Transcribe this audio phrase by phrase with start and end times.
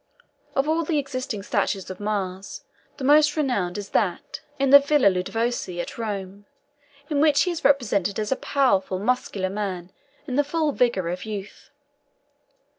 [0.55, 2.63] Of all existing statues of Mars
[2.97, 6.47] the most renowned is that in the Villa Ludovisi at Rome,
[7.07, 9.91] in which he is represented as a powerful, muscular man
[10.25, 11.69] in the full vigour of youth.